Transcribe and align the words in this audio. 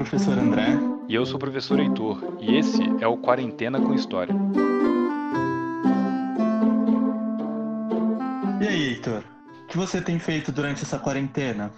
professor 0.00 0.38
André. 0.38 0.78
E 1.08 1.14
eu 1.14 1.26
sou 1.26 1.36
o 1.36 1.38
professor 1.38 1.78
Heitor. 1.78 2.36
E 2.40 2.56
esse 2.56 2.80
é 3.02 3.06
o 3.06 3.18
Quarentena 3.18 3.78
com 3.78 3.92
História. 3.92 4.34
E 8.62 8.66
aí, 8.66 8.82
Heitor? 8.94 9.22
O 9.64 9.66
que 9.66 9.76
você 9.76 10.00
tem 10.00 10.18
feito 10.18 10.50
durante 10.50 10.82
essa 10.82 10.98
quarentena? 10.98 11.70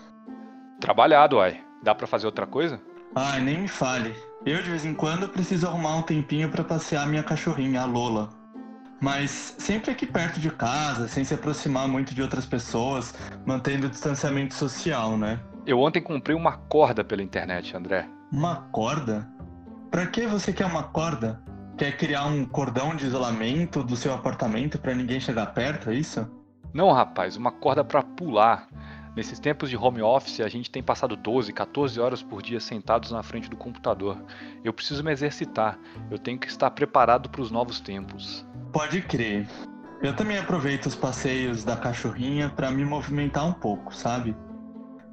Trabalhado, 0.81 1.39
uai. 1.39 1.61
Dá 1.83 1.97
pra 1.97 2.07
fazer 2.07 2.27
outra 2.27 2.47
coisa? 2.47 2.81
Ai, 3.13 3.41
nem 3.41 3.63
me 3.63 3.69
fale. 3.69 4.15
Eu, 4.47 4.63
de 4.63 4.71
vez 4.71 4.85
em 4.85 4.95
quando, 4.95 5.29
preciso 5.29 5.67
arrumar 5.67 5.97
um 5.97 6.03
tempinho 6.03 6.49
para 6.49 6.63
passear 6.63 7.09
minha 7.09 7.25
cachorrinha, 7.25 7.83
a 7.83 7.87
Lola. 7.87 8.29
Mas 9.01 9.57
sempre 9.59 9.91
aqui 9.91 10.07
perto 10.07 10.39
de 10.39 10.49
casa, 10.49 11.09
sem 11.09 11.25
se 11.25 11.35
aproximar 11.35 11.89
muito 11.89 12.15
de 12.15 12.23
outras 12.23 12.47
pessoas, 12.47 13.13
mantendo 13.45 13.89
o 13.89 13.91
distanciamento 13.91 14.55
social, 14.55 15.19
né? 15.19 15.41
Eu 15.65 15.79
ontem 15.79 16.03
comprei 16.03 16.37
uma 16.37 16.57
corda 16.57 17.05
pela 17.05 17.23
internet, 17.23 17.77
André. 17.77 18.09
Uma 18.33 18.63
corda? 18.73 19.29
Pra 19.93 20.07
que 20.07 20.27
você 20.27 20.53
quer 20.53 20.67
uma 20.67 20.83
corda? 20.83 21.41
Quer 21.79 21.97
criar 21.97 22.25
um 22.27 22.45
cordão 22.45 22.97
de 22.97 23.07
isolamento 23.07 23.85
do 23.85 23.95
seu 23.95 24.13
apartamento 24.13 24.79
para 24.79 24.95
ninguém 24.95 25.21
chegar 25.21 25.47
perto, 25.47 25.91
é 25.91 25.95
isso? 25.95 26.29
Não, 26.75 26.91
rapaz, 26.91 27.37
uma 27.37 27.53
corda 27.53 27.85
para 27.85 28.03
pular. 28.03 28.67
Nesses 29.15 29.39
tempos 29.39 29.71
de 29.71 29.77
home 29.77 30.03
office, 30.03 30.41
a 30.41 30.49
gente 30.49 30.71
tem 30.71 30.83
passado 30.83 31.15
12, 31.15 31.53
14 31.53 32.01
horas 32.01 32.23
por 32.23 32.43
dia 32.43 32.59
sentados 32.59 33.13
na 33.13 33.23
frente 33.23 33.49
do 33.49 33.57
computador. 33.57 34.17
Eu 34.65 34.73
preciso 34.73 35.05
me 35.05 35.13
exercitar. 35.13 35.79
Eu 36.11 36.19
tenho 36.19 36.39
que 36.39 36.49
estar 36.49 36.71
preparado 36.73 37.29
para 37.29 37.43
os 37.43 37.53
novos 37.53 37.79
tempos. 37.79 38.45
Pode 38.73 39.01
crer. 39.03 39.47
Eu 40.03 40.17
também 40.17 40.39
aproveito 40.39 40.87
os 40.87 40.97
passeios 40.97 41.63
da 41.63 41.77
cachorrinha 41.77 42.49
para 42.49 42.71
me 42.71 42.85
movimentar 42.85 43.47
um 43.47 43.53
pouco, 43.53 43.95
sabe? 43.95 44.35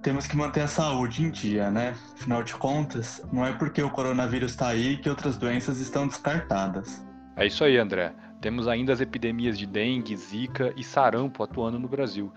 Temos 0.01 0.27
que 0.27 0.35
manter 0.35 0.61
a 0.61 0.67
saúde 0.67 1.23
em 1.23 1.29
dia, 1.29 1.69
né? 1.69 1.95
Afinal 2.13 2.43
de 2.43 2.53
contas, 2.55 3.21
não 3.31 3.45
é 3.45 3.51
porque 3.53 3.81
o 3.81 3.89
coronavírus 3.89 4.51
está 4.51 4.69
aí 4.69 4.97
que 4.97 5.09
outras 5.09 5.37
doenças 5.37 5.79
estão 5.79 6.07
descartadas. 6.07 7.05
É 7.35 7.45
isso 7.45 7.63
aí, 7.63 7.77
André. 7.77 8.13
Temos 8.41 8.67
ainda 8.67 8.93
as 8.93 9.01
epidemias 9.01 9.57
de 9.57 9.65
dengue, 9.65 10.15
zika 10.15 10.73
e 10.77 10.83
sarampo 10.83 11.43
atuando 11.43 11.77
no 11.77 11.89
Brasil. 11.89 12.31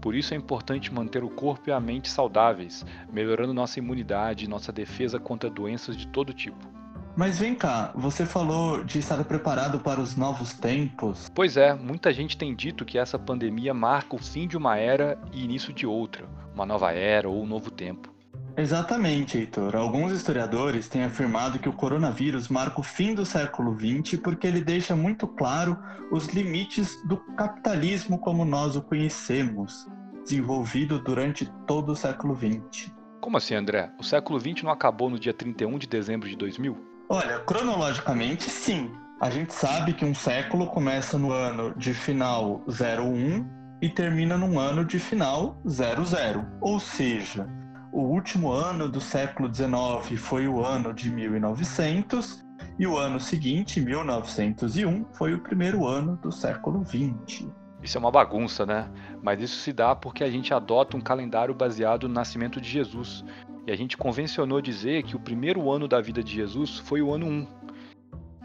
Por 0.00 0.14
isso 0.14 0.34
é 0.34 0.36
importante 0.36 0.92
manter 0.92 1.24
o 1.24 1.30
corpo 1.30 1.70
e 1.70 1.72
a 1.72 1.80
mente 1.80 2.10
saudáveis, 2.10 2.84
melhorando 3.10 3.54
nossa 3.54 3.78
imunidade 3.78 4.44
e 4.44 4.48
nossa 4.48 4.70
defesa 4.70 5.18
contra 5.18 5.48
doenças 5.48 5.96
de 5.96 6.06
todo 6.08 6.34
tipo. 6.34 6.76
Mas 7.16 7.38
vem 7.38 7.54
cá, 7.54 7.92
você 7.94 8.26
falou 8.26 8.84
de 8.84 8.98
estar 8.98 9.24
preparado 9.24 9.80
para 9.80 9.98
os 9.98 10.14
novos 10.14 10.52
tempos. 10.52 11.30
Pois 11.34 11.56
é, 11.56 11.72
muita 11.72 12.12
gente 12.12 12.36
tem 12.36 12.54
dito 12.54 12.84
que 12.84 12.98
essa 12.98 13.18
pandemia 13.18 13.72
marca 13.72 14.14
o 14.14 14.18
fim 14.18 14.46
de 14.46 14.54
uma 14.54 14.76
era 14.76 15.18
e 15.32 15.42
início 15.42 15.72
de 15.72 15.86
outra, 15.86 16.28
uma 16.56 16.64
nova 16.64 16.90
era 16.90 17.28
ou 17.28 17.42
um 17.42 17.46
novo 17.46 17.70
tempo. 17.70 18.10
Exatamente, 18.56 19.36
Heitor. 19.36 19.76
Alguns 19.76 20.12
historiadores 20.12 20.88
têm 20.88 21.04
afirmado 21.04 21.58
que 21.58 21.68
o 21.68 21.72
coronavírus 21.72 22.48
marca 22.48 22.80
o 22.80 22.82
fim 22.82 23.14
do 23.14 23.26
século 23.26 23.78
XX 23.78 24.18
porque 24.18 24.46
ele 24.46 24.62
deixa 24.62 24.96
muito 24.96 25.28
claro 25.28 25.76
os 26.10 26.28
limites 26.28 26.98
do 27.06 27.18
capitalismo 27.36 28.18
como 28.18 28.46
nós 28.46 28.74
o 28.74 28.80
conhecemos, 28.80 29.86
desenvolvido 30.24 30.98
durante 30.98 31.44
todo 31.66 31.92
o 31.92 31.96
século 31.96 32.34
XX. 32.34 32.90
Como 33.20 33.36
assim, 33.36 33.54
André? 33.54 33.90
O 33.98 34.02
século 34.02 34.40
XX 34.40 34.62
não 34.62 34.70
acabou 34.70 35.10
no 35.10 35.18
dia 35.18 35.34
31 35.34 35.76
de 35.76 35.86
dezembro 35.86 36.26
de 36.26 36.36
2000? 36.36 36.78
Olha, 37.10 37.40
cronologicamente, 37.40 38.44
sim. 38.44 38.90
A 39.20 39.28
gente 39.28 39.52
sabe 39.52 39.92
que 39.92 40.04
um 40.04 40.14
século 40.14 40.66
começa 40.66 41.18
no 41.18 41.30
ano 41.32 41.74
de 41.76 41.92
final 41.92 42.62
01 42.68 43.55
e 43.80 43.88
termina 43.88 44.36
num 44.36 44.58
ano 44.58 44.84
de 44.84 44.98
final 44.98 45.60
00. 45.66 46.44
Ou 46.60 46.80
seja, 46.80 47.48
o 47.92 48.00
último 48.00 48.50
ano 48.50 48.88
do 48.88 49.00
século 49.00 49.48
19 49.48 50.16
foi 50.16 50.48
o 50.48 50.64
ano 50.64 50.92
de 50.92 51.10
1900 51.10 52.44
e 52.78 52.86
o 52.86 52.96
ano 52.96 53.18
seguinte, 53.18 53.80
1901, 53.80 55.06
foi 55.12 55.34
o 55.34 55.40
primeiro 55.40 55.86
ano 55.86 56.16
do 56.16 56.30
século 56.30 56.82
20. 56.82 57.48
Isso 57.82 57.96
é 57.96 58.00
uma 58.00 58.10
bagunça, 58.10 58.66
né? 58.66 58.90
Mas 59.22 59.40
isso 59.40 59.56
se 59.56 59.72
dá 59.72 59.94
porque 59.94 60.24
a 60.24 60.30
gente 60.30 60.52
adota 60.52 60.96
um 60.96 61.00
calendário 61.00 61.54
baseado 61.54 62.08
no 62.08 62.14
nascimento 62.14 62.60
de 62.60 62.68
Jesus, 62.68 63.24
e 63.66 63.72
a 63.72 63.76
gente 63.76 63.96
convencionou 63.96 64.60
dizer 64.60 65.02
que 65.02 65.16
o 65.16 65.20
primeiro 65.20 65.70
ano 65.70 65.88
da 65.88 66.00
vida 66.00 66.22
de 66.22 66.34
Jesus 66.34 66.78
foi 66.78 67.00
o 67.00 67.12
ano 67.12 67.26
1. 67.26 67.46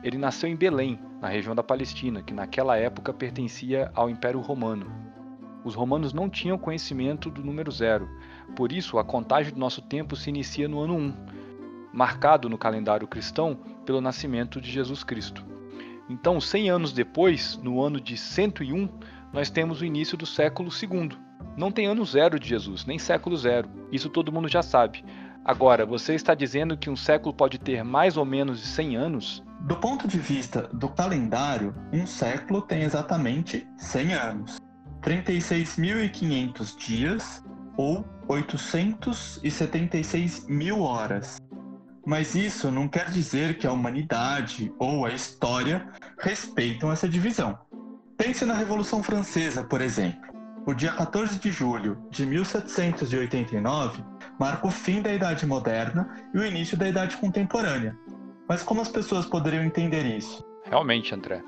Ele 0.03 0.17
nasceu 0.17 0.49
em 0.49 0.55
Belém, 0.55 0.99
na 1.21 1.27
região 1.27 1.53
da 1.53 1.61
Palestina, 1.61 2.23
que 2.23 2.33
naquela 2.33 2.77
época 2.77 3.13
pertencia 3.13 3.91
ao 3.93 4.09
Império 4.09 4.39
Romano. 4.39 5.10
Os 5.63 5.75
romanos 5.75 6.13
não 6.13 6.29
tinham 6.29 6.57
conhecimento 6.57 7.29
do 7.29 7.43
número 7.43 7.71
zero, 7.71 8.09
por 8.55 8.71
isso 8.71 8.97
a 8.97 9.03
contagem 9.03 9.53
do 9.53 9.59
nosso 9.59 9.81
tempo 9.81 10.15
se 10.15 10.29
inicia 10.29 10.67
no 10.67 10.79
ano 10.79 10.95
1, 10.95 11.13
marcado 11.93 12.49
no 12.49 12.57
calendário 12.57 13.07
cristão 13.07 13.55
pelo 13.85 14.01
nascimento 14.01 14.59
de 14.59 14.71
Jesus 14.71 15.03
Cristo. 15.03 15.45
Então, 16.09 16.41
100 16.41 16.69
anos 16.69 16.93
depois, 16.93 17.57
no 17.57 17.81
ano 17.81 18.01
de 18.01 18.17
101, 18.17 18.89
nós 19.31 19.49
temos 19.49 19.81
o 19.81 19.85
início 19.85 20.17
do 20.17 20.25
século 20.25 20.69
II, 20.69 21.17
não 21.55 21.71
tem 21.71 21.85
ano 21.85 22.05
zero 22.05 22.39
de 22.39 22.47
Jesus, 22.47 22.85
nem 22.85 22.97
século 22.97 23.35
zero. 23.35 23.69
Isso 23.91 24.09
todo 24.09 24.31
mundo 24.31 24.47
já 24.47 24.61
sabe. 24.61 25.03
Agora, 25.43 25.85
você 25.85 26.13
está 26.13 26.33
dizendo 26.33 26.77
que 26.77 26.89
um 26.89 26.95
século 26.95 27.33
pode 27.33 27.57
ter 27.59 27.83
mais 27.83 28.15
ou 28.15 28.23
menos 28.23 28.61
de 28.61 28.67
100 28.67 28.95
anos? 28.95 29.43
Do 29.61 29.75
ponto 29.75 30.07
de 30.07 30.17
vista 30.17 30.69
do 30.71 30.87
calendário, 30.87 31.75
um 31.91 32.05
século 32.05 32.61
tem 32.61 32.83
exatamente 32.83 33.67
100 33.77 34.13
anos. 34.13 34.60
36.500 35.01 36.77
dias 36.77 37.43
ou 37.77 38.05
876 38.27 40.47
mil 40.47 40.81
horas. 40.81 41.37
Mas 42.05 42.35
isso 42.35 42.69
não 42.71 42.87
quer 42.87 43.09
dizer 43.09 43.57
que 43.57 43.67
a 43.67 43.71
humanidade 43.71 44.73
ou 44.79 45.05
a 45.05 45.13
história 45.13 45.87
respeitam 46.19 46.91
essa 46.91 47.07
divisão. 47.07 47.57
Pense 48.17 48.43
na 48.45 48.53
Revolução 48.53 49.01
Francesa, 49.03 49.63
por 49.63 49.81
exemplo. 49.81 50.29
O 50.65 50.73
dia 50.75 50.91
14 50.91 51.39
de 51.39 51.51
julho 51.51 51.97
de 52.11 52.23
1789 52.25 54.03
marca 54.39 54.67
o 54.67 54.71
fim 54.71 55.01
da 55.01 55.11
Idade 55.11 55.45
Moderna 55.45 56.29
e 56.33 56.37
o 56.37 56.45
início 56.45 56.77
da 56.77 56.87
Idade 56.87 57.17
Contemporânea. 57.17 57.97
Mas 58.47 58.61
como 58.61 58.81
as 58.81 58.89
pessoas 58.89 59.25
poderiam 59.25 59.63
entender 59.63 60.05
isso? 60.05 60.45
Realmente, 60.65 61.15
André. 61.15 61.41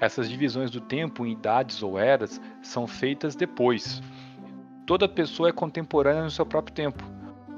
Essas 0.00 0.28
divisões 0.28 0.70
do 0.70 0.80
tempo 0.80 1.24
em 1.24 1.32
idades 1.32 1.82
ou 1.82 1.98
eras 1.98 2.40
são 2.62 2.86
feitas 2.86 3.34
depois. 3.36 4.02
Toda 4.86 5.08
pessoa 5.08 5.48
é 5.48 5.52
contemporânea 5.52 6.22
no 6.22 6.30
seu 6.30 6.44
próprio 6.44 6.74
tempo. 6.74 7.04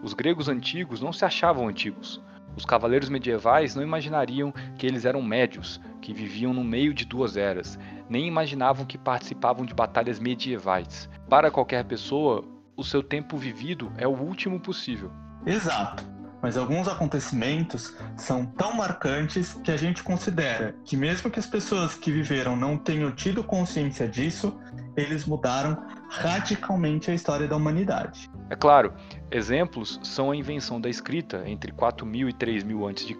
Os 0.02 0.14
gregos 0.14 0.48
antigos 0.48 1.00
não 1.00 1.12
se 1.12 1.24
achavam 1.24 1.68
antigos. 1.68 2.22
Os 2.56 2.64
cavaleiros 2.64 3.08
medievais 3.08 3.74
não 3.74 3.82
imaginariam 3.82 4.52
que 4.78 4.86
eles 4.86 5.04
eram 5.04 5.20
médios, 5.22 5.80
que 6.00 6.14
viviam 6.14 6.54
no 6.54 6.64
meio 6.64 6.94
de 6.94 7.04
duas 7.04 7.36
eras, 7.36 7.78
nem 8.08 8.26
imaginavam 8.26 8.86
que 8.86 8.96
participavam 8.96 9.66
de 9.66 9.74
batalhas 9.74 10.18
medievais. 10.18 11.08
Para 11.28 11.50
qualquer 11.50 11.84
pessoa, 11.84 12.44
o 12.76 12.84
seu 12.84 13.02
tempo 13.02 13.36
vivido 13.36 13.92
é 13.98 14.06
o 14.06 14.16
último 14.16 14.60
possível. 14.60 15.10
Exato. 15.44 16.15
Mas 16.42 16.56
alguns 16.56 16.86
acontecimentos 16.86 17.94
são 18.16 18.44
tão 18.44 18.74
marcantes 18.74 19.54
que 19.64 19.70
a 19.70 19.76
gente 19.76 20.02
considera 20.02 20.74
que, 20.84 20.96
mesmo 20.96 21.30
que 21.30 21.38
as 21.38 21.46
pessoas 21.46 21.94
que 21.94 22.12
viveram 22.12 22.56
não 22.56 22.76
tenham 22.76 23.10
tido 23.10 23.42
consciência 23.42 24.06
disso, 24.06 24.58
eles 24.96 25.24
mudaram 25.24 25.76
radicalmente 26.08 27.10
a 27.10 27.14
história 27.14 27.46
da 27.46 27.56
humanidade. 27.56 28.30
É 28.48 28.54
claro, 28.54 28.94
exemplos 29.30 29.98
são 30.02 30.30
a 30.30 30.36
invenção 30.36 30.80
da 30.80 30.88
escrita 30.88 31.42
entre 31.46 31.72
4000 31.72 32.28
e 32.28 32.32
3000 32.32 32.88
a.C., 32.88 33.16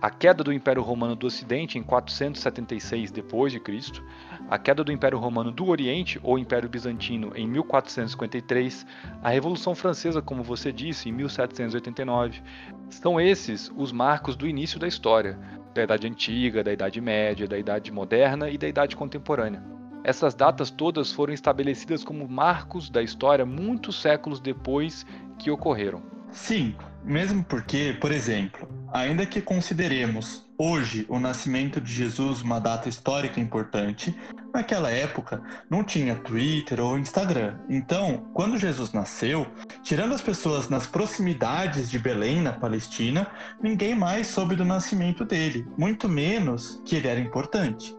a 0.00 0.10
queda 0.10 0.44
do 0.44 0.52
Império 0.52 0.82
Romano 0.82 1.16
do 1.16 1.26
Ocidente 1.26 1.78
em 1.78 1.82
476 1.82 3.10
d.C., 3.10 4.02
a 4.50 4.58
queda 4.58 4.84
do 4.84 4.92
Império 4.92 5.18
Romano 5.18 5.50
do 5.50 5.68
Oriente 5.68 6.18
ou 6.22 6.38
Império 6.38 6.68
Bizantino 6.68 7.32
em 7.34 7.46
1453, 7.46 8.86
a 9.22 9.28
Revolução 9.28 9.74
Francesa, 9.74 10.22
como 10.22 10.42
você 10.42 10.72
disse, 10.72 11.08
em 11.08 11.12
1789. 11.12 12.42
São 12.88 13.20
esses 13.20 13.70
os 13.76 13.92
marcos 13.92 14.36
do 14.36 14.46
início 14.46 14.78
da 14.78 14.88
história, 14.88 15.38
da 15.74 15.82
Idade 15.82 16.06
Antiga, 16.06 16.64
da 16.64 16.72
Idade 16.72 17.00
Média, 17.00 17.46
da 17.46 17.58
Idade 17.58 17.92
Moderna 17.92 18.48
e 18.48 18.56
da 18.56 18.68
Idade 18.68 18.96
Contemporânea. 18.96 19.62
Essas 20.04 20.34
datas 20.34 20.70
todas 20.70 21.12
foram 21.12 21.32
estabelecidas 21.32 22.04
como 22.04 22.28
marcos 22.28 22.88
da 22.88 23.02
história 23.02 23.44
muitos 23.44 24.00
séculos 24.00 24.40
depois 24.40 25.04
que 25.38 25.50
ocorreram. 25.50 26.02
Sim, 26.30 26.74
mesmo 27.04 27.42
porque, 27.44 27.96
por 28.00 28.12
exemplo, 28.12 28.68
ainda 28.92 29.24
que 29.26 29.40
consideremos 29.40 30.46
hoje 30.58 31.06
o 31.08 31.18
nascimento 31.18 31.80
de 31.80 31.92
Jesus 31.92 32.42
uma 32.42 32.58
data 32.58 32.88
histórica 32.88 33.40
importante, 33.40 34.14
naquela 34.52 34.90
época 34.90 35.40
não 35.70 35.84
tinha 35.84 36.16
Twitter 36.16 36.80
ou 36.80 36.98
Instagram. 36.98 37.58
Então, 37.68 38.28
quando 38.34 38.58
Jesus 38.58 38.92
nasceu, 38.92 39.46
tirando 39.82 40.14
as 40.14 40.20
pessoas 40.20 40.68
nas 40.68 40.86
proximidades 40.86 41.90
de 41.90 41.98
Belém, 41.98 42.42
na 42.42 42.52
Palestina, 42.52 43.26
ninguém 43.62 43.94
mais 43.94 44.26
soube 44.26 44.56
do 44.56 44.64
nascimento 44.64 45.24
dele, 45.24 45.66
muito 45.78 46.08
menos 46.08 46.82
que 46.84 46.96
ele 46.96 47.08
era 47.08 47.20
importante. 47.20 47.96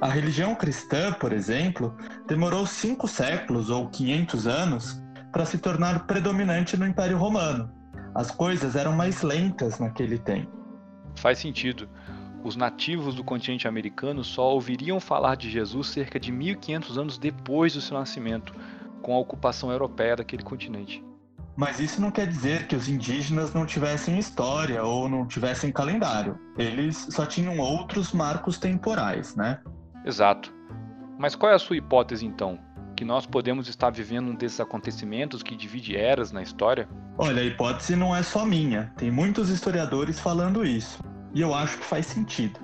A 0.00 0.08
religião 0.08 0.54
cristã, 0.54 1.12
por 1.12 1.30
exemplo, 1.30 1.94
demorou 2.26 2.66
cinco 2.66 3.06
séculos 3.06 3.68
ou 3.68 3.86
500 3.90 4.46
anos 4.46 5.02
para 5.30 5.44
se 5.44 5.58
tornar 5.58 6.06
predominante 6.06 6.74
no 6.74 6.86
Império 6.86 7.18
Romano. 7.18 7.70
As 8.14 8.30
coisas 8.30 8.76
eram 8.76 8.92
mais 8.92 9.20
lentas 9.20 9.78
naquele 9.78 10.18
tempo. 10.18 10.50
Faz 11.16 11.38
sentido. 11.38 11.86
Os 12.42 12.56
nativos 12.56 13.14
do 13.14 13.22
continente 13.22 13.68
americano 13.68 14.24
só 14.24 14.54
ouviriam 14.54 14.98
falar 14.98 15.36
de 15.36 15.50
Jesus 15.50 15.88
cerca 15.88 16.18
de 16.18 16.32
1500 16.32 16.96
anos 16.96 17.18
depois 17.18 17.74
do 17.74 17.82
seu 17.82 17.98
nascimento, 17.98 18.54
com 19.02 19.14
a 19.14 19.18
ocupação 19.18 19.70
europeia 19.70 20.16
daquele 20.16 20.42
continente. 20.42 21.04
Mas 21.54 21.78
isso 21.78 22.00
não 22.00 22.10
quer 22.10 22.26
dizer 22.26 22.66
que 22.66 22.74
os 22.74 22.88
indígenas 22.88 23.52
não 23.52 23.66
tivessem 23.66 24.18
história 24.18 24.82
ou 24.82 25.10
não 25.10 25.26
tivessem 25.26 25.70
calendário. 25.70 26.38
Eles 26.56 27.06
só 27.10 27.26
tinham 27.26 27.58
outros 27.58 28.12
marcos 28.12 28.56
temporais, 28.56 29.36
né? 29.36 29.60
Exato. 30.04 30.52
Mas 31.18 31.34
qual 31.34 31.52
é 31.52 31.54
a 31.54 31.58
sua 31.58 31.76
hipótese 31.76 32.24
então? 32.26 32.58
Que 32.96 33.04
nós 33.04 33.26
podemos 33.26 33.68
estar 33.68 33.90
vivendo 33.90 34.28
um 34.28 34.34
desses 34.34 34.60
acontecimentos 34.60 35.42
que 35.42 35.56
divide 35.56 35.96
eras 35.96 36.32
na 36.32 36.42
história? 36.42 36.88
Olha, 37.18 37.42
a 37.42 37.44
hipótese 37.44 37.96
não 37.96 38.14
é 38.14 38.22
só 38.22 38.44
minha. 38.44 38.92
Tem 38.96 39.10
muitos 39.10 39.50
historiadores 39.50 40.18
falando 40.18 40.64
isso. 40.64 41.02
E 41.34 41.40
eu 41.40 41.54
acho 41.54 41.78
que 41.78 41.84
faz 41.84 42.06
sentido. 42.06 42.58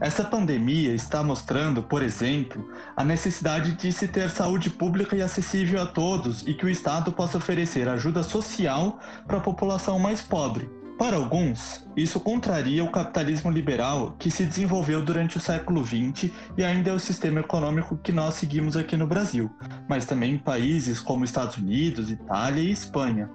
Essa 0.00 0.24
pandemia 0.24 0.92
está 0.92 1.22
mostrando, 1.22 1.82
por 1.82 2.02
exemplo, 2.02 2.68
a 2.96 3.04
necessidade 3.04 3.72
de 3.72 3.92
se 3.92 4.08
ter 4.08 4.28
saúde 4.28 4.68
pública 4.68 5.16
e 5.16 5.22
acessível 5.22 5.80
a 5.80 5.86
todos 5.86 6.42
e 6.46 6.52
que 6.52 6.66
o 6.66 6.68
Estado 6.68 7.12
possa 7.12 7.38
oferecer 7.38 7.88
ajuda 7.88 8.22
social 8.22 8.98
para 9.26 9.38
a 9.38 9.40
população 9.40 9.98
mais 9.98 10.20
pobre. 10.20 10.68
Para 10.98 11.16
alguns, 11.16 11.84
isso 11.96 12.20
contraria 12.20 12.84
o 12.84 12.90
capitalismo 12.90 13.50
liberal 13.50 14.14
que 14.16 14.30
se 14.30 14.46
desenvolveu 14.46 15.04
durante 15.04 15.36
o 15.36 15.40
século 15.40 15.84
XX 15.84 16.30
e 16.56 16.62
ainda 16.62 16.90
é 16.90 16.92
o 16.92 17.00
sistema 17.00 17.40
econômico 17.40 17.96
que 17.96 18.12
nós 18.12 18.34
seguimos 18.34 18.76
aqui 18.76 18.96
no 18.96 19.06
Brasil, 19.06 19.50
mas 19.88 20.06
também 20.06 20.34
em 20.34 20.38
países 20.38 21.00
como 21.00 21.24
Estados 21.24 21.56
Unidos, 21.56 22.12
Itália 22.12 22.62
e 22.62 22.70
Espanha. 22.70 23.28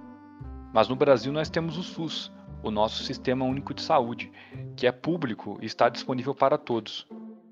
Mas 0.72 0.88
no 0.88 0.96
Brasil 0.96 1.32
nós 1.32 1.50
temos 1.50 1.76
o 1.76 1.82
SUS, 1.82 2.32
o 2.62 2.70
nosso 2.70 3.04
Sistema 3.04 3.44
Único 3.44 3.74
de 3.74 3.82
Saúde, 3.82 4.32
que 4.74 4.86
é 4.86 4.92
público 4.92 5.58
e 5.60 5.66
está 5.66 5.90
disponível 5.90 6.34
para 6.34 6.56
todos. 6.56 7.06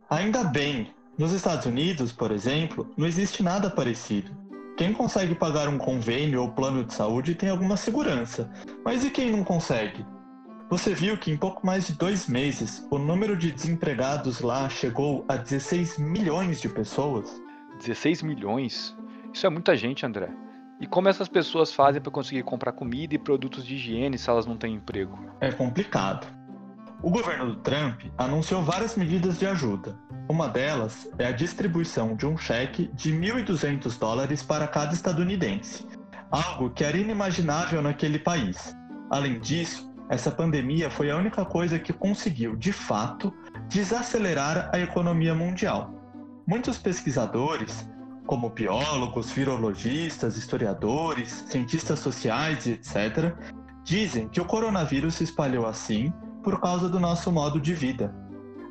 Ainda 0.08 0.42
bem! 0.44 0.90
Nos 1.18 1.32
Estados 1.32 1.66
Unidos, 1.66 2.12
por 2.12 2.30
exemplo, 2.30 2.88
não 2.96 3.06
existe 3.06 3.42
nada 3.42 3.68
parecido. 3.68 4.30
Quem 4.78 4.92
consegue 4.92 5.34
pagar 5.34 5.68
um 5.68 5.76
convênio 5.76 6.40
ou 6.40 6.52
plano 6.52 6.84
de 6.84 6.94
saúde 6.94 7.34
tem 7.34 7.50
alguma 7.50 7.76
segurança, 7.76 8.48
mas 8.84 9.04
e 9.04 9.10
quem 9.10 9.32
não 9.32 9.42
consegue? 9.42 10.06
Você 10.70 10.94
viu 10.94 11.18
que 11.18 11.32
em 11.32 11.36
pouco 11.36 11.66
mais 11.66 11.88
de 11.88 11.94
dois 11.94 12.28
meses 12.28 12.86
o 12.88 12.96
número 12.96 13.36
de 13.36 13.50
desempregados 13.50 14.40
lá 14.40 14.68
chegou 14.68 15.24
a 15.28 15.34
16 15.34 15.98
milhões 15.98 16.60
de 16.60 16.68
pessoas? 16.68 17.42
16 17.78 18.22
milhões? 18.22 18.96
Isso 19.34 19.44
é 19.48 19.50
muita 19.50 19.76
gente, 19.76 20.06
André. 20.06 20.30
E 20.80 20.86
como 20.86 21.08
essas 21.08 21.28
pessoas 21.28 21.72
fazem 21.72 22.00
para 22.00 22.12
conseguir 22.12 22.44
comprar 22.44 22.70
comida 22.70 23.16
e 23.16 23.18
produtos 23.18 23.66
de 23.66 23.74
higiene 23.74 24.16
se 24.16 24.30
elas 24.30 24.46
não 24.46 24.56
têm 24.56 24.76
emprego? 24.76 25.18
É 25.40 25.50
complicado. 25.50 26.37
O 27.00 27.10
governo 27.10 27.46
do 27.46 27.56
Trump 27.56 28.02
anunciou 28.18 28.62
várias 28.62 28.96
medidas 28.96 29.38
de 29.38 29.46
ajuda. 29.46 29.96
Uma 30.28 30.48
delas 30.48 31.08
é 31.16 31.26
a 31.26 31.32
distribuição 31.32 32.16
de 32.16 32.26
um 32.26 32.36
cheque 32.36 32.90
de 32.92 33.12
1.200 33.12 33.96
dólares 33.98 34.42
para 34.42 34.66
cada 34.66 34.92
estadunidense, 34.92 35.86
algo 36.28 36.70
que 36.70 36.82
era 36.82 36.98
inimaginável 36.98 37.80
naquele 37.80 38.18
país. 38.18 38.76
Além 39.10 39.38
disso, 39.38 39.88
essa 40.10 40.30
pandemia 40.30 40.90
foi 40.90 41.08
a 41.10 41.16
única 41.16 41.44
coisa 41.44 41.78
que 41.78 41.92
conseguiu, 41.92 42.56
de 42.56 42.72
fato, 42.72 43.32
desacelerar 43.68 44.68
a 44.72 44.80
economia 44.80 45.34
mundial. 45.34 45.94
Muitos 46.46 46.78
pesquisadores 46.78 47.88
como 48.26 48.50
biólogos, 48.50 49.30
virologistas, 49.30 50.36
historiadores, 50.36 51.44
cientistas 51.48 52.00
sociais 52.00 52.66
etc., 52.66 53.34
dizem 53.82 54.28
que 54.28 54.40
o 54.40 54.44
coronavírus 54.44 55.14
se 55.14 55.24
espalhou 55.24 55.64
assim 55.64 56.12
por 56.48 56.58
causa 56.62 56.88
do 56.88 56.98
nosso 56.98 57.30
modo 57.30 57.60
de 57.60 57.74
vida. 57.74 58.10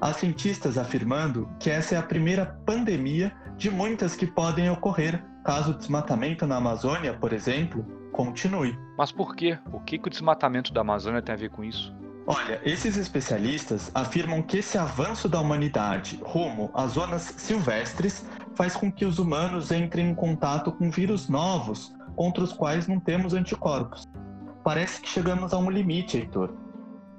Há 0.01 0.11
cientistas 0.11 0.79
afirmando 0.79 1.47
que 1.59 1.69
essa 1.69 1.93
é 1.93 1.97
a 1.99 2.01
primeira 2.01 2.43
pandemia 2.65 3.31
de 3.55 3.69
muitas 3.69 4.15
que 4.15 4.25
podem 4.25 4.67
ocorrer 4.67 5.23
caso 5.45 5.69
o 5.69 5.77
desmatamento 5.77 6.47
na 6.47 6.55
Amazônia, 6.55 7.13
por 7.13 7.31
exemplo, 7.33 7.85
continue. 8.11 8.75
Mas 8.97 9.11
por 9.11 9.35
quê? 9.35 9.59
O 9.71 9.79
que, 9.79 9.99
que 9.99 10.07
o 10.07 10.09
desmatamento 10.09 10.73
da 10.73 10.81
Amazônia 10.81 11.21
tem 11.21 11.35
a 11.35 11.37
ver 11.37 11.51
com 11.51 11.63
isso? 11.63 11.95
Olha, 12.25 12.59
esses 12.63 12.97
especialistas 12.97 13.91
afirmam 13.93 14.41
que 14.41 14.57
esse 14.57 14.75
avanço 14.75 15.29
da 15.29 15.39
humanidade 15.39 16.19
rumo 16.23 16.71
às 16.73 16.93
zonas 16.93 17.31
silvestres 17.37 18.25
faz 18.55 18.75
com 18.75 18.91
que 18.91 19.05
os 19.05 19.19
humanos 19.19 19.71
entrem 19.71 20.09
em 20.09 20.15
contato 20.15 20.71
com 20.71 20.89
vírus 20.89 21.29
novos 21.29 21.93
contra 22.15 22.43
os 22.43 22.51
quais 22.51 22.87
não 22.87 22.99
temos 22.99 23.35
anticorpos. 23.35 24.09
Parece 24.63 24.99
que 24.99 25.07
chegamos 25.07 25.53
a 25.53 25.59
um 25.59 25.69
limite, 25.69 26.17
Heitor. 26.17 26.65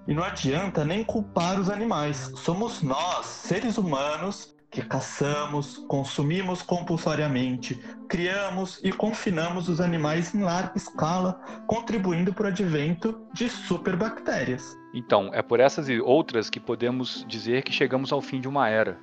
E 0.09 0.15
não 0.15 0.25
adianta 0.25 0.87
nem 0.87 1.05
culpar 1.05 1.61
os 1.61 1.69
animais. 1.69 2.33
Somos 2.37 2.81
nós, 2.81 3.27
seres 3.27 3.77
humanos, 3.77 4.57
que 4.71 4.81
caçamos, 4.81 5.77
consumimos 5.87 6.63
compulsoriamente, 6.63 7.75
criamos 8.09 8.81
e 8.83 8.91
confinamos 8.91 9.69
os 9.69 9.83
animais 9.83 10.35
em 10.35 10.43
larga 10.43 10.73
escala, 10.77 11.35
contribuindo 11.67 12.33
para 12.33 12.47
o 12.47 12.49
advento 12.49 13.21
de 13.35 13.51
superbactérias. 13.51 14.75
Então, 14.95 15.31
é 15.35 15.43
por 15.43 15.61
essas 15.61 15.91
e 15.91 16.01
outras 16.01 16.49
que 16.49 16.59
podemos 16.59 17.23
dizer 17.29 17.63
que 17.63 17.73
chegamos 17.73 18.11
ao 18.11 18.23
fim 18.23 18.41
de 18.41 18.49
uma 18.49 18.67
era. 18.67 18.99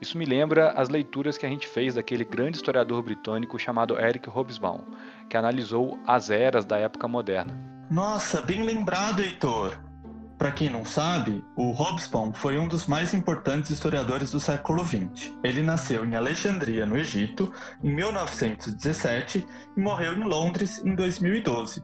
Isso 0.00 0.16
me 0.16 0.24
lembra 0.24 0.70
as 0.72 0.88
leituras 0.88 1.36
que 1.36 1.44
a 1.44 1.50
gente 1.50 1.68
fez 1.68 1.94
daquele 1.96 2.24
grande 2.24 2.56
historiador 2.56 3.02
britânico 3.02 3.58
chamado 3.58 3.98
Eric 3.98 4.28
Hobsbawm, 4.30 4.80
que 5.28 5.36
analisou 5.36 5.98
as 6.06 6.30
eras 6.30 6.64
da 6.64 6.78
época 6.78 7.06
moderna. 7.06 7.54
Nossa, 7.90 8.40
bem 8.40 8.62
lembrado, 8.62 9.20
Heitor! 9.20 9.85
Para 10.38 10.52
quem 10.52 10.68
não 10.68 10.84
sabe, 10.84 11.42
o 11.56 11.70
Hobsbawm 11.70 12.32
foi 12.32 12.58
um 12.58 12.68
dos 12.68 12.86
mais 12.86 13.14
importantes 13.14 13.70
historiadores 13.70 14.30
do 14.30 14.40
século 14.40 14.84
XX. 14.84 15.32
Ele 15.42 15.62
nasceu 15.62 16.04
em 16.04 16.14
Alexandria, 16.14 16.84
no 16.84 16.96
Egito, 16.96 17.52
em 17.82 17.94
1917 17.94 19.46
e 19.76 19.80
morreu 19.80 20.12
em 20.12 20.24
Londres 20.24 20.82
em 20.84 20.94
2012. 20.94 21.82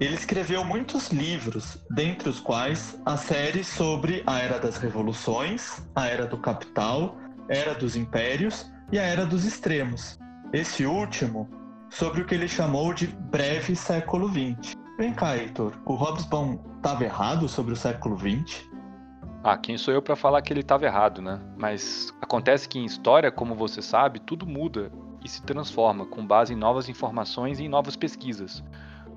Ele 0.00 0.14
escreveu 0.14 0.64
muitos 0.64 1.10
livros, 1.10 1.76
dentre 1.90 2.30
os 2.30 2.40
quais 2.40 2.98
a 3.04 3.18
série 3.18 3.62
sobre 3.62 4.22
a 4.26 4.38
Era 4.38 4.58
das 4.58 4.78
Revoluções, 4.78 5.82
a 5.94 6.06
Era 6.06 6.26
do 6.26 6.38
Capital 6.38 7.18
era 7.50 7.74
dos 7.74 7.96
Impérios 7.96 8.70
e 8.92 8.98
a 8.98 9.02
Era 9.02 9.26
dos 9.26 9.44
Extremos. 9.44 10.16
Esse 10.52 10.86
último 10.86 11.50
sobre 11.90 12.22
o 12.22 12.24
que 12.24 12.32
ele 12.32 12.46
chamou 12.46 12.94
de 12.94 13.08
breve 13.08 13.74
século 13.74 14.28
XX. 14.28 14.76
Vem 15.00 15.14
cá, 15.14 15.34
Heitor, 15.34 15.72
o 15.86 15.94
Hobsbawm 15.94 16.58
estava 16.76 17.02
errado 17.04 17.48
sobre 17.48 17.72
o 17.72 17.76
século 17.76 18.18
XX? 18.18 18.68
Ah, 19.42 19.56
quem 19.56 19.78
sou 19.78 19.94
eu 19.94 20.02
para 20.02 20.14
falar 20.14 20.42
que 20.42 20.52
ele 20.52 20.60
estava 20.60 20.84
errado, 20.84 21.22
né? 21.22 21.40
Mas 21.56 22.14
acontece 22.20 22.68
que 22.68 22.78
em 22.78 22.84
história, 22.84 23.32
como 23.32 23.54
você 23.54 23.80
sabe, 23.80 24.20
tudo 24.20 24.46
muda 24.46 24.92
e 25.24 25.28
se 25.30 25.42
transforma 25.42 26.04
com 26.04 26.26
base 26.26 26.52
em 26.52 26.56
novas 26.56 26.86
informações 26.90 27.58
e 27.58 27.64
em 27.64 27.68
novas 27.68 27.96
pesquisas. 27.96 28.62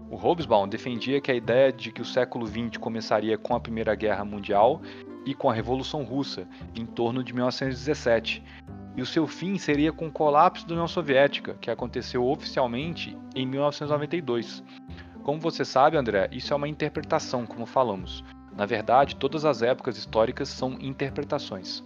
O 0.09 0.15
Hobsbawm 0.15 0.69
defendia 0.69 1.19
que 1.19 1.29
a 1.29 1.35
ideia 1.35 1.69
de 1.69 1.91
que 1.91 2.01
o 2.01 2.05
século 2.05 2.47
XX 2.47 2.77
começaria 2.79 3.37
com 3.37 3.53
a 3.53 3.59
Primeira 3.59 3.93
Guerra 3.93 4.23
Mundial 4.23 4.81
e 5.25 5.33
com 5.33 5.49
a 5.49 5.53
Revolução 5.53 6.05
Russa, 6.05 6.47
em 6.73 6.85
torno 6.85 7.21
de 7.21 7.33
1917, 7.33 8.41
e 8.95 9.01
o 9.01 9.05
seu 9.05 9.27
fim 9.27 9.57
seria 9.57 9.91
com 9.91 10.07
o 10.07 10.11
colapso 10.11 10.65
da 10.65 10.75
União 10.75 10.87
Soviética, 10.87 11.57
que 11.59 11.69
aconteceu 11.69 12.25
oficialmente 12.25 13.17
em 13.35 13.45
1992. 13.45 14.63
Como 15.23 15.39
você 15.39 15.63
sabe, 15.63 15.97
André, 15.97 16.29
isso 16.31 16.53
é 16.53 16.55
uma 16.55 16.67
interpretação, 16.67 17.45
como 17.45 17.65
falamos. 17.65 18.23
Na 18.55 18.65
verdade, 18.65 19.15
todas 19.15 19.45
as 19.45 19.61
épocas 19.61 19.97
históricas 19.97 20.49
são 20.49 20.73
interpretações. 20.79 21.83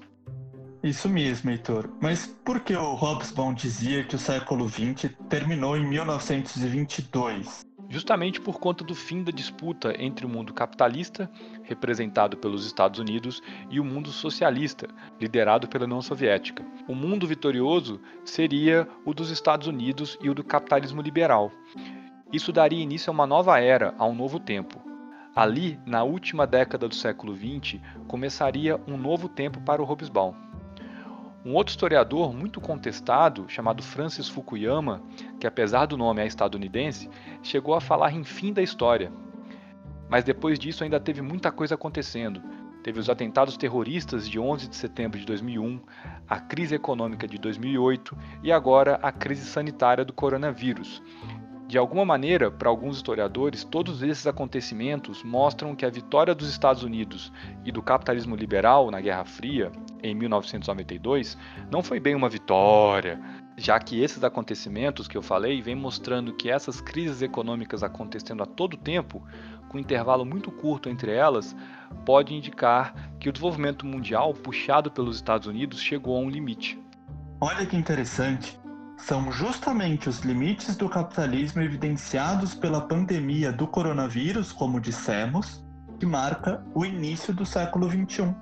Isso 0.83 1.07
mesmo, 1.07 1.49
Heitor. 1.49 1.89
Mas 2.01 2.27
por 2.43 2.59
que 2.61 2.75
o 2.75 2.93
Hobsbawm 2.95 3.53
dizia 3.53 4.03
que 4.03 4.15
o 4.15 4.19
século 4.19 4.67
XX 4.67 5.11
terminou 5.29 5.77
em 5.77 5.87
1922? 5.87 7.67
justamente 7.89 8.41
por 8.41 8.59
conta 8.59 8.83
do 8.83 8.93
fim 8.93 9.23
da 9.23 9.31
disputa 9.31 9.95
entre 9.97 10.25
o 10.25 10.29
mundo 10.29 10.53
capitalista, 10.53 11.29
representado 11.63 12.37
pelos 12.37 12.65
Estados 12.65 12.99
Unidos, 12.99 13.41
e 13.69 13.79
o 13.79 13.85
mundo 13.85 14.09
socialista, 14.09 14.87
liderado 15.19 15.67
pela 15.67 15.85
União 15.85 16.01
Soviética. 16.01 16.65
O 16.87 16.95
mundo 16.95 17.27
vitorioso 17.27 17.99
seria 18.25 18.87
o 19.05 19.13
dos 19.13 19.29
Estados 19.29 19.67
Unidos 19.67 20.17
e 20.21 20.29
o 20.29 20.33
do 20.33 20.43
capitalismo 20.43 21.01
liberal. 21.01 21.51
Isso 22.31 22.51
daria 22.51 22.83
início 22.83 23.09
a 23.09 23.13
uma 23.13 23.25
nova 23.25 23.59
era, 23.59 23.95
a 23.97 24.05
um 24.05 24.13
novo 24.13 24.37
tempo. 24.39 24.81
Ali, 25.33 25.79
na 25.85 26.03
última 26.03 26.45
década 26.45 26.87
do 26.87 26.95
século 26.95 27.33
XX, 27.33 27.79
começaria 28.07 28.79
um 28.85 28.97
novo 28.97 29.29
tempo 29.29 29.61
para 29.61 29.81
o 29.81 29.85
Hobsbawm. 29.85 30.33
Um 31.45 31.53
outro 31.53 31.71
historiador 31.71 32.33
muito 32.33 32.59
contestado, 32.59 33.45
chamado 33.47 33.81
Francis 33.81 34.27
Fukuyama, 34.27 35.01
que 35.39 35.47
apesar 35.47 35.85
do 35.85 35.95
nome 35.95 36.21
é 36.21 36.27
estadunidense, 36.27 37.09
chegou 37.41 37.73
a 37.73 37.79
falar 37.79 38.11
em 38.11 38.25
fim 38.25 38.51
da 38.51 38.61
história. 38.61 39.09
Mas 40.09 40.25
depois 40.25 40.59
disso 40.59 40.83
ainda 40.83 40.99
teve 40.99 41.21
muita 41.21 41.49
coisa 41.49 41.75
acontecendo. 41.75 42.41
Teve 42.83 42.99
os 42.99 43.09
atentados 43.09 43.55
terroristas 43.55 44.27
de 44.27 44.37
11 44.37 44.67
de 44.67 44.75
setembro 44.75 45.17
de 45.17 45.25
2001, 45.25 45.79
a 46.27 46.39
crise 46.39 46.75
econômica 46.75 47.25
de 47.25 47.37
2008 47.37 48.17
e 48.43 48.51
agora 48.51 48.99
a 49.01 49.11
crise 49.11 49.45
sanitária 49.45 50.03
do 50.03 50.11
coronavírus. 50.11 51.01
De 51.67 51.77
alguma 51.77 52.05
maneira, 52.05 52.49
para 52.49 52.69
alguns 52.69 52.95
historiadores, 52.95 53.65
todos 53.65 54.01
esses 54.01 54.25
acontecimentos 54.25 55.21
mostram 55.21 55.75
que 55.75 55.85
a 55.85 55.89
vitória 55.89 56.33
dos 56.33 56.49
Estados 56.49 56.81
Unidos 56.81 57.29
e 57.65 57.73
do 57.73 57.83
capitalismo 57.83 58.37
liberal 58.37 58.89
na 58.89 59.01
Guerra 59.01 59.25
Fria, 59.25 59.69
em 60.01 60.15
1992, 60.15 61.37
não 61.69 61.83
foi 61.83 61.99
bem 61.99 62.15
uma 62.15 62.29
vitória, 62.29 63.19
já 63.57 63.77
que 63.79 64.01
esses 64.01 64.23
acontecimentos 64.23 65.09
que 65.09 65.17
eu 65.17 65.21
falei 65.21 65.61
vêm 65.61 65.75
mostrando 65.75 66.33
que 66.33 66.49
essas 66.49 66.79
crises 66.79 67.21
econômicas 67.21 67.83
acontecendo 67.83 68.43
a 68.43 68.45
todo 68.45 68.77
tempo, 68.77 69.21
com 69.67 69.77
um 69.77 69.81
intervalo 69.81 70.25
muito 70.25 70.49
curto 70.49 70.87
entre 70.87 71.11
elas, 71.11 71.53
pode 72.05 72.33
indicar 72.33 72.93
que 73.19 73.27
o 73.27 73.31
desenvolvimento 73.31 73.85
mundial 73.85 74.33
puxado 74.33 74.89
pelos 74.89 75.17
Estados 75.17 75.47
Unidos 75.47 75.81
chegou 75.81 76.15
a 76.15 76.19
um 76.21 76.29
limite. 76.29 76.79
Olha 77.41 77.65
que 77.65 77.75
interessante. 77.75 78.57
São 78.97 79.31
justamente 79.31 80.09
os 80.09 80.19
limites 80.19 80.75
do 80.75 80.89
capitalismo 80.89 81.61
evidenciados 81.61 82.53
pela 82.55 82.81
pandemia 82.81 83.51
do 83.51 83.67
coronavírus, 83.67 84.51
como 84.51 84.81
dissemos, 84.81 85.63
que 85.99 86.05
marca 86.05 86.65
o 86.73 86.83
início 86.83 87.33
do 87.33 87.45
século 87.45 87.89
XXI. 87.89 88.35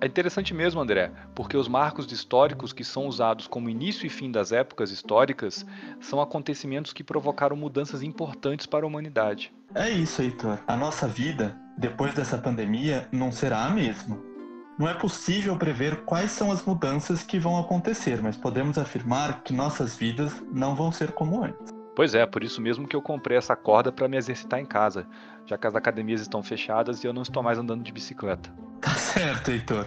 É 0.00 0.06
interessante 0.06 0.52
mesmo, 0.52 0.80
André, 0.80 1.12
porque 1.34 1.56
os 1.56 1.68
marcos 1.68 2.10
históricos 2.10 2.72
que 2.72 2.84
são 2.84 3.06
usados 3.06 3.46
como 3.46 3.70
início 3.70 4.06
e 4.06 4.10
fim 4.10 4.30
das 4.30 4.52
épocas 4.52 4.90
históricas 4.90 5.64
são 6.00 6.20
acontecimentos 6.20 6.92
que 6.92 7.04
provocaram 7.04 7.56
mudanças 7.56 8.02
importantes 8.02 8.66
para 8.66 8.84
a 8.84 8.88
humanidade. 8.88 9.52
É 9.74 9.88
isso, 9.88 10.20
Heitor. 10.20 10.58
A 10.66 10.76
nossa 10.76 11.06
vida, 11.06 11.56
depois 11.78 12.12
dessa 12.14 12.36
pandemia, 12.36 13.08
não 13.12 13.30
será 13.32 13.64
a 13.64 13.70
mesma. 13.70 14.33
Não 14.76 14.88
é 14.88 14.94
possível 14.94 15.56
prever 15.56 16.04
quais 16.04 16.32
são 16.32 16.50
as 16.50 16.64
mudanças 16.64 17.22
que 17.22 17.38
vão 17.38 17.58
acontecer, 17.58 18.20
mas 18.20 18.36
podemos 18.36 18.76
afirmar 18.76 19.42
que 19.42 19.52
nossas 19.52 19.96
vidas 19.96 20.42
não 20.52 20.74
vão 20.74 20.90
ser 20.90 21.12
como 21.12 21.44
antes. 21.44 21.72
Pois 21.94 22.12
é, 22.14 22.26
por 22.26 22.42
isso 22.42 22.60
mesmo 22.60 22.88
que 22.88 22.96
eu 22.96 23.02
comprei 23.02 23.38
essa 23.38 23.54
corda 23.54 23.92
para 23.92 24.08
me 24.08 24.16
exercitar 24.16 24.58
em 24.58 24.66
casa, 24.66 25.06
já 25.46 25.56
que 25.56 25.66
as 25.66 25.76
academias 25.76 26.20
estão 26.20 26.42
fechadas 26.42 27.04
e 27.04 27.06
eu 27.06 27.12
não 27.12 27.22
estou 27.22 27.40
mais 27.40 27.56
andando 27.56 27.82
de 27.82 27.92
bicicleta. 27.92 28.50
Tá 28.84 28.90
certo, 28.90 29.50
Heitor. 29.50 29.86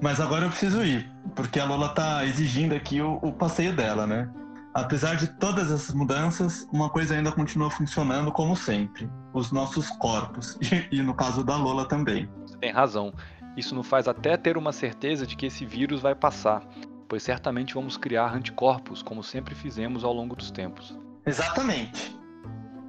Mas 0.00 0.20
agora 0.20 0.44
eu 0.44 0.48
preciso 0.48 0.84
ir, 0.84 1.10
porque 1.34 1.58
a 1.58 1.64
Lola 1.64 1.88
tá 1.88 2.24
exigindo 2.24 2.72
aqui 2.72 3.00
o, 3.00 3.18
o 3.22 3.32
passeio 3.32 3.74
dela, 3.74 4.06
né? 4.06 4.30
Apesar 4.72 5.16
de 5.16 5.26
todas 5.26 5.72
essas 5.72 5.92
mudanças, 5.92 6.68
uma 6.72 6.88
coisa 6.88 7.16
ainda 7.16 7.32
continua 7.32 7.70
funcionando 7.70 8.30
como 8.30 8.54
sempre: 8.54 9.10
os 9.32 9.50
nossos 9.50 9.88
corpos. 9.98 10.56
E, 10.92 10.98
e 10.98 11.02
no 11.02 11.14
caso 11.14 11.42
da 11.42 11.56
Lola 11.56 11.86
também. 11.86 12.28
Você 12.46 12.56
tem 12.58 12.70
razão. 12.70 13.12
Isso 13.56 13.74
nos 13.74 13.86
faz 13.86 14.08
até 14.08 14.36
ter 14.36 14.56
uma 14.56 14.72
certeza 14.72 15.26
de 15.26 15.36
que 15.36 15.46
esse 15.46 15.64
vírus 15.64 16.00
vai 16.00 16.14
passar, 16.14 16.62
pois 17.08 17.22
certamente 17.22 17.74
vamos 17.74 17.96
criar 17.96 18.34
anticorpos, 18.34 19.02
como 19.02 19.22
sempre 19.22 19.54
fizemos 19.54 20.04
ao 20.04 20.12
longo 20.12 20.34
dos 20.34 20.50
tempos. 20.50 20.98
Exatamente. 21.24 22.16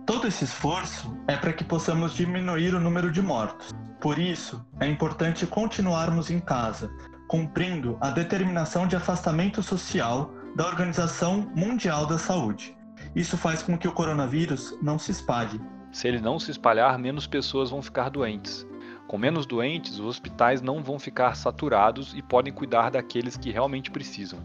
Todo 0.05 0.27
esse 0.27 0.43
esforço 0.43 1.17
é 1.27 1.35
para 1.35 1.53
que 1.53 1.63
possamos 1.63 2.13
diminuir 2.13 2.75
o 2.75 2.79
número 2.79 3.11
de 3.11 3.21
mortos. 3.21 3.71
Por 3.99 4.19
isso, 4.19 4.63
é 4.79 4.87
importante 4.87 5.47
continuarmos 5.47 6.29
em 6.29 6.39
casa, 6.39 6.91
cumprindo 7.27 7.97
a 8.01 8.11
determinação 8.11 8.87
de 8.87 8.95
afastamento 8.95 9.63
social 9.63 10.31
da 10.55 10.67
Organização 10.67 11.51
Mundial 11.55 12.05
da 12.05 12.17
Saúde. 12.17 12.75
Isso 13.15 13.37
faz 13.37 13.63
com 13.63 13.77
que 13.77 13.87
o 13.87 13.91
coronavírus 13.91 14.77
não 14.81 14.99
se 14.99 15.11
espalhe. 15.11 15.59
Se 15.91 16.07
ele 16.07 16.19
não 16.19 16.39
se 16.39 16.51
espalhar, 16.51 16.99
menos 16.99 17.25
pessoas 17.25 17.69
vão 17.69 17.81
ficar 17.81 18.09
doentes. 18.09 18.67
Com 19.07 19.17
menos 19.17 19.45
doentes, 19.45 19.99
os 19.99 20.05
hospitais 20.05 20.61
não 20.61 20.81
vão 20.81 20.97
ficar 20.97 21.35
saturados 21.35 22.13
e 22.15 22.21
podem 22.21 22.51
cuidar 22.51 22.89
daqueles 22.89 23.37
que 23.37 23.51
realmente 23.51 23.91
precisam. 23.91 24.39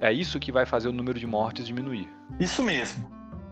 É 0.00 0.12
isso 0.12 0.40
que 0.40 0.52
vai 0.52 0.66
fazer 0.66 0.88
o 0.88 0.92
número 0.92 1.18
de 1.18 1.26
mortes 1.26 1.66
diminuir. 1.66 2.08
Isso 2.38 2.62
mesmo. 2.62 3.10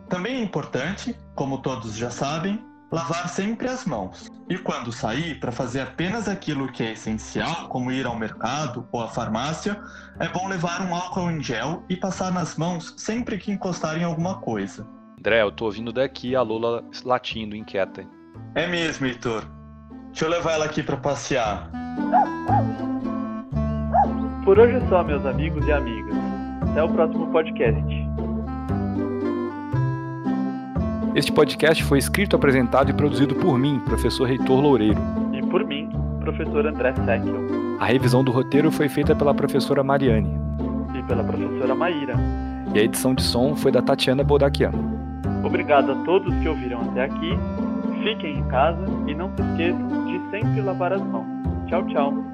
Também 0.09 0.37
é 0.37 0.43
importante, 0.43 1.17
como 1.35 1.59
todos 1.59 1.97
já 1.97 2.11
sabem, 2.11 2.63
lavar 2.93 3.29
sempre 3.29 3.69
as 3.69 3.85
mãos. 3.85 4.31
E 4.49 4.59
quando 4.59 4.93
sair, 4.93 5.41
para 5.41 5.51
fazer 5.51 5.81
apenas 5.81 6.29
aquilo 6.29 6.71
que 6.71 6.83
é 6.83 6.93
essencial, 6.93 7.69
como 7.69 7.91
ir 7.91 8.07
ao 8.07 8.17
mercado 8.17 8.87
ou 8.93 9.01
à 9.01 9.09
farmácia, 9.09 9.81
é 10.21 10.29
bom 10.29 10.47
levar 10.49 10.83
um 10.83 10.95
álcool 10.95 11.31
em 11.31 11.43
gel 11.43 11.83
e 11.89 11.97
passar 11.97 12.33
nas 12.33 12.57
mãos 12.57 12.95
sempre 12.97 13.39
que 13.39 13.51
encostar 13.51 13.97
em 13.97 14.05
alguma 14.05 14.39
coisa. 14.41 14.87
André, 15.19 15.43
eu 15.43 15.51
tô 15.51 15.65
ouvindo 15.65 15.93
daqui 15.93 16.37
a 16.37 16.43
Lola 16.43 16.85
latindo, 17.05 17.57
inquieta. 17.57 18.07
É 18.55 18.67
mesmo, 18.67 19.07
Heitor. 19.07 19.45
Deixa 20.15 20.27
eu 20.27 20.31
levar 20.31 20.53
ela 20.53 20.65
aqui 20.67 20.81
para 20.81 20.97
passear. 20.97 21.69
Por 24.45 24.61
hoje 24.61 24.77
é 24.77 24.89
só, 24.89 25.03
meus 25.03 25.27
amigos 25.27 25.67
e 25.67 25.73
amigas. 25.73 26.15
Até 26.71 26.85
o 26.85 26.89
próximo 26.89 27.27
podcast. 27.33 27.85
Este 31.17 31.33
podcast 31.33 31.83
foi 31.83 31.99
escrito, 31.99 32.37
apresentado 32.37 32.91
e 32.91 32.95
produzido 32.95 33.35
por 33.35 33.59
mim, 33.59 33.81
professor 33.81 34.29
Reitor 34.29 34.61
Loureiro. 34.61 35.01
E 35.33 35.45
por 35.47 35.65
mim, 35.65 35.91
professor 36.21 36.65
André 36.65 36.95
Seckel. 36.95 37.35
A 37.81 37.87
revisão 37.87 38.23
do 38.23 38.31
roteiro 38.31 38.71
foi 38.71 38.89
feita 38.89 39.17
pela 39.17 39.35
professora 39.35 39.83
Mariane. 39.83 40.31
E 40.97 41.03
pela 41.03 41.25
professora 41.25 41.75
Maíra. 41.75 42.15
E 42.73 42.79
a 42.79 42.83
edição 42.85 43.17
de 43.17 43.23
som 43.25 43.57
foi 43.57 43.73
da 43.73 43.83
Tatiana 43.83 44.23
Bodakian. 44.23 44.71
Obrigado 45.43 45.91
a 45.91 45.97
todos 46.05 46.33
que 46.37 46.49
ouviram 46.49 46.83
até 46.83 47.03
aqui 47.03 47.37
Fiquem 48.05 48.39
em 48.39 48.45
casa 48.49 48.85
e 49.07 49.15
não 49.15 49.35
se 49.35 49.41
esqueçam 49.41 50.05
de 50.05 50.31
sempre 50.31 50.61
lavar 50.61 50.93
as 50.93 51.01
mãos. 51.01 51.27
Tchau, 51.67 51.87
tchau. 51.87 52.34